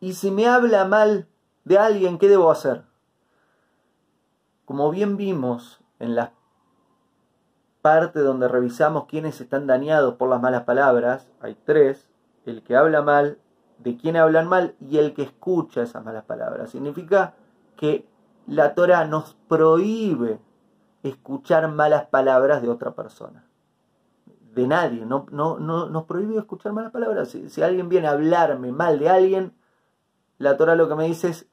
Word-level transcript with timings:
Y 0.00 0.14
si 0.14 0.30
me 0.30 0.48
habla 0.48 0.84
mal 0.86 1.28
de 1.64 1.78
alguien, 1.78 2.18
¿qué 2.18 2.28
debo 2.28 2.50
hacer? 2.50 2.84
Como 4.64 4.90
bien 4.90 5.16
vimos 5.16 5.80
en 5.98 6.14
la 6.14 6.32
parte 7.82 8.20
donde 8.20 8.48
revisamos 8.48 9.06
quiénes 9.06 9.40
están 9.40 9.66
dañados 9.66 10.14
por 10.14 10.28
las 10.28 10.40
malas 10.40 10.64
palabras, 10.64 11.30
hay 11.40 11.56
tres, 11.64 12.08
el 12.46 12.62
que 12.62 12.76
habla 12.76 13.02
mal, 13.02 13.38
de 13.78 13.96
quién 13.96 14.16
hablan 14.16 14.48
mal 14.48 14.74
y 14.80 14.98
el 14.98 15.14
que 15.14 15.22
escucha 15.22 15.82
esas 15.82 16.04
malas 16.04 16.24
palabras. 16.24 16.70
Significa 16.70 17.34
que 17.76 18.06
la 18.46 18.74
Torah 18.74 19.04
nos 19.04 19.36
prohíbe 19.48 20.40
escuchar 21.02 21.68
malas 21.68 22.06
palabras 22.06 22.62
de 22.62 22.68
otra 22.68 22.92
persona. 22.92 23.44
De 24.54 24.66
nadie. 24.66 25.06
No, 25.06 25.26
no, 25.30 25.58
no 25.58 25.88
nos 25.88 26.04
prohíbe 26.04 26.36
escuchar 26.38 26.72
malas 26.72 26.92
palabras. 26.92 27.28
Si, 27.28 27.48
si, 27.48 27.62
alguien 27.62 27.88
viene 27.88 28.08
a 28.08 28.12
hablarme 28.12 28.72
mal 28.72 28.98
de 28.98 29.08
alguien, 29.08 29.54
la 30.40 30.56
Torah 30.56 30.74
lo 30.74 30.88
que 30.88 30.94
me 30.94 31.04
dice 31.04 31.28
es 31.28 31.46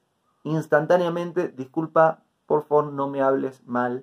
instantáneamente, 0.44 1.48
disculpa, 1.48 2.22
por 2.46 2.64
favor 2.64 2.90
no 2.90 3.06
me 3.06 3.20
hables 3.20 3.62
mal 3.66 4.02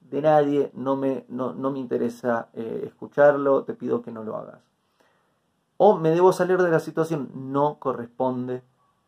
de 0.00 0.20
nadie, 0.20 0.70
no 0.74 0.94
me, 0.94 1.24
no, 1.30 1.54
no 1.54 1.70
me 1.70 1.78
interesa 1.78 2.50
eh, 2.52 2.82
escucharlo, 2.84 3.64
te 3.64 3.72
pido 3.72 4.02
que 4.02 4.12
no 4.12 4.22
lo 4.22 4.36
hagas. 4.36 4.60
O 5.78 5.96
me 5.96 6.10
debo 6.10 6.34
salir 6.34 6.58
de 6.58 6.70
la 6.70 6.80
situación, 6.80 7.30
no 7.34 7.78
corresponde 7.78 8.62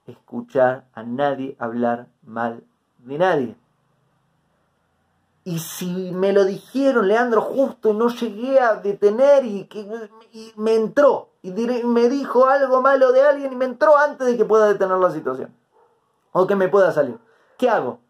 escuchar 0.07 0.87
a 0.95 1.03
nadie 1.03 1.57
hablar 1.59 2.09
mal 2.23 2.65
de 2.97 3.19
nadie. 3.19 3.57
Y 5.44 5.61
si 5.61 6.12
me 6.12 6.33
lo 6.33 6.44
dijeron, 6.44 7.08
Leandro, 7.08 7.41
justo 7.41 7.91
y 7.91 7.94
no 7.94 8.08
llegué 8.08 8.61
a 8.61 8.75
detener 8.75 9.45
y, 9.45 9.64
que, 9.64 10.11
me 10.56 10.75
entró, 10.75 11.30
y 11.42 11.53
me 11.53 12.08
dijo 12.08 12.47
algo 12.47 12.83
malo 12.83 13.12
de 13.12 13.22
alguien 13.22 13.53
y 13.53 13.56
me 13.56 13.64
entró 13.64 13.97
antes 13.97 14.27
de 14.27 14.36
que 14.36 14.45
pueda 14.45 14.69
detener 14.69 14.98
la 14.98 15.11
situación, 15.11 15.55
o 16.33 16.47
que 16.47 16.55
me 16.55 16.69
pueda 16.69 16.92
salir, 16.92 17.19
¿qué 17.56 17.70
hago? 17.70 18.00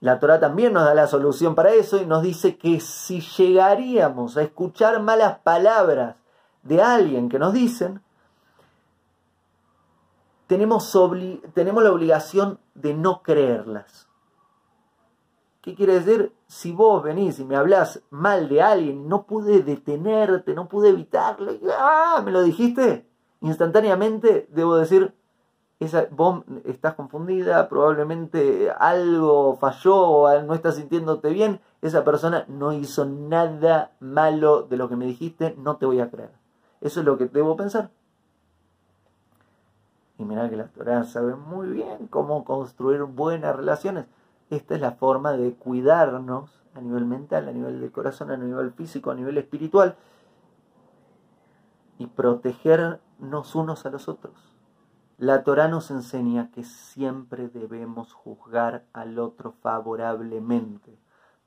La 0.00 0.20
Torah 0.20 0.38
también 0.38 0.74
nos 0.74 0.84
da 0.84 0.94
la 0.94 1.06
solución 1.06 1.54
para 1.54 1.72
eso 1.72 1.96
y 1.96 2.06
nos 2.06 2.22
dice 2.22 2.58
que 2.58 2.80
si 2.80 3.20
llegaríamos 3.20 4.36
a 4.36 4.42
escuchar 4.42 5.00
malas 5.00 5.38
palabras 5.38 6.16
de 6.62 6.82
alguien 6.82 7.28
que 7.28 7.38
nos 7.38 7.52
dicen, 7.52 8.02
tenemos, 10.46 10.96
tenemos 11.54 11.82
la 11.82 11.90
obligación 11.90 12.60
de 12.74 12.94
no 12.94 13.22
creerlas. 13.22 14.05
¿Qué 15.66 15.74
quiere 15.74 15.94
decir? 15.94 16.32
Si 16.46 16.70
vos 16.70 17.02
venís 17.02 17.40
y 17.40 17.44
me 17.44 17.56
hablas 17.56 18.00
mal 18.10 18.48
de 18.48 18.62
alguien, 18.62 19.08
no 19.08 19.24
pude 19.24 19.64
detenerte, 19.64 20.54
no 20.54 20.68
pude 20.68 20.90
evitarlo, 20.90 21.50
¡ah! 21.76 22.22
¿Me 22.24 22.30
lo 22.30 22.44
dijiste? 22.44 23.04
Instantáneamente 23.40 24.46
debo 24.52 24.76
decir, 24.76 25.12
esa, 25.80 26.06
vos 26.12 26.44
estás 26.66 26.94
confundida, 26.94 27.68
probablemente 27.68 28.70
algo 28.78 29.56
falló 29.56 30.40
no 30.44 30.54
estás 30.54 30.76
sintiéndote 30.76 31.30
bien, 31.30 31.60
esa 31.82 32.04
persona 32.04 32.44
no 32.46 32.72
hizo 32.72 33.04
nada 33.04 33.90
malo 33.98 34.62
de 34.62 34.76
lo 34.76 34.88
que 34.88 34.94
me 34.94 35.06
dijiste, 35.06 35.56
no 35.58 35.78
te 35.78 35.86
voy 35.86 35.98
a 35.98 36.12
creer. 36.12 36.30
Eso 36.80 37.00
es 37.00 37.06
lo 37.06 37.18
que 37.18 37.26
debo 37.26 37.56
pensar. 37.56 37.90
Y 40.16 40.24
mira 40.24 40.48
que 40.48 40.54
la 40.54 40.68
Torah 40.68 41.02
sabe 41.02 41.34
muy 41.34 41.70
bien 41.70 42.06
cómo 42.06 42.44
construir 42.44 43.02
buenas 43.02 43.56
relaciones. 43.56 44.06
Esta 44.50 44.74
es 44.74 44.80
la 44.80 44.92
forma 44.92 45.32
de 45.32 45.54
cuidarnos 45.54 46.62
a 46.74 46.80
nivel 46.80 47.04
mental, 47.04 47.48
a 47.48 47.52
nivel 47.52 47.80
del 47.80 47.90
corazón, 47.90 48.30
a 48.30 48.36
nivel 48.36 48.72
físico, 48.72 49.10
a 49.10 49.14
nivel 49.14 49.38
espiritual 49.38 49.96
y 51.98 52.06
protegernos 52.06 53.54
unos 53.54 53.86
a 53.86 53.90
los 53.90 54.08
otros. 54.08 54.34
La 55.18 55.44
Torah 55.44 55.68
nos 55.68 55.90
enseña 55.90 56.50
que 56.50 56.62
siempre 56.62 57.48
debemos 57.48 58.12
juzgar 58.12 58.84
al 58.92 59.18
otro 59.18 59.52
favorablemente, 59.52 60.98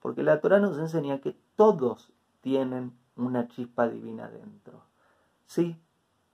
porque 0.01 0.23
la 0.23 0.41
Torah 0.41 0.59
nos 0.59 0.79
enseña 0.79 1.19
que 1.19 1.37
todos 1.55 2.11
tienen 2.41 2.97
una 3.15 3.47
chispa 3.47 3.87
divina 3.87 4.27
dentro. 4.27 4.85
Sí, 5.45 5.79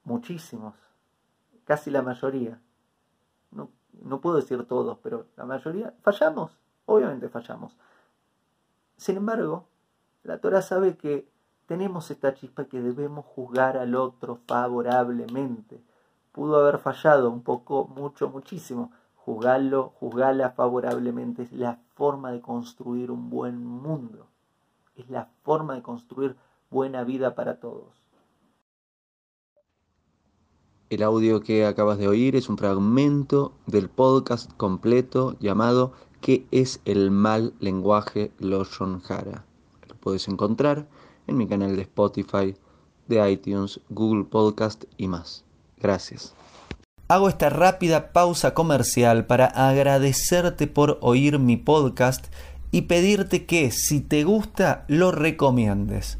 muchísimos, 0.05 0.75
casi 1.65 1.91
la 1.91 2.01
mayoría. 2.01 2.61
No, 4.01 4.21
puedo 4.21 4.37
decir 4.37 4.65
todos, 4.65 4.97
pero 5.01 5.25
la 5.35 5.45
mayoría 5.45 5.93
fallamos, 6.01 6.51
obviamente 6.85 7.29
fallamos. 7.29 7.75
Sin 8.97 9.17
embargo, 9.17 9.67
la 10.23 10.39
Torah 10.39 10.61
sabe 10.61 10.97
que 10.97 11.29
tenemos 11.65 12.11
esta 12.11 12.33
chispa 12.33 12.65
que 12.65 12.81
debemos 12.81 13.25
juzgar 13.25 13.77
al 13.77 13.95
otro 13.95 14.39
favorablemente. 14.47 15.83
Pudo 16.31 16.57
haber 16.57 16.77
fallado 16.79 17.29
un 17.29 17.41
poco, 17.41 17.87
mucho, 17.87 18.29
muchísimo. 18.29 18.91
Juzgarlo, 19.15 19.93
juzgarla 19.99 20.51
favorablemente 20.51 21.43
es 21.43 21.51
la 21.51 21.79
forma 21.95 22.31
de 22.31 22.41
construir 22.41 23.09
un 23.09 23.29
buen 23.29 23.65
mundo. 23.65 24.27
Es 24.95 25.09
la 25.09 25.29
forma 25.43 25.73
de 25.75 25.81
construir 25.81 26.35
buena 26.69 27.03
vida 27.03 27.35
para 27.35 27.59
todos. 27.59 28.04
El 30.95 31.03
audio 31.03 31.41
que 31.41 31.65
acabas 31.65 31.97
de 31.97 32.07
oír 32.07 32.37
es 32.37 32.47
un 32.47 32.57
fragmento 32.57 33.51
del 33.67 33.89
podcast 33.89 34.49
completo 34.55 35.35
llamado 35.41 35.91
¿Qué 36.21 36.45
es 36.51 36.79
el 36.85 37.11
mal 37.11 37.53
lenguaje 37.59 38.31
Loshon 38.39 39.01
Hara? 39.09 39.43
Lo 39.89 39.95
puedes 39.95 40.29
encontrar 40.29 40.87
en 41.27 41.35
mi 41.35 41.47
canal 41.47 41.75
de 41.75 41.81
Spotify, 41.81 42.55
de 43.09 43.29
iTunes, 43.29 43.81
Google 43.89 44.23
Podcast 44.23 44.85
y 44.95 45.09
más. 45.09 45.43
Gracias. 45.81 46.33
Hago 47.09 47.27
esta 47.27 47.49
rápida 47.49 48.13
pausa 48.13 48.53
comercial 48.53 49.25
para 49.25 49.47
agradecerte 49.47 50.65
por 50.65 50.97
oír 51.01 51.39
mi 51.39 51.57
podcast 51.57 52.27
y 52.71 52.83
pedirte 52.83 53.45
que 53.45 53.69
si 53.71 53.99
te 53.99 54.23
gusta 54.23 54.85
lo 54.87 55.11
recomiendes. 55.11 56.19